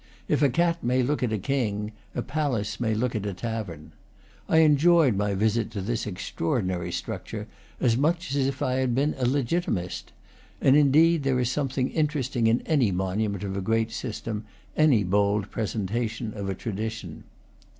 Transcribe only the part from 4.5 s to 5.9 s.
enjoyed my visit to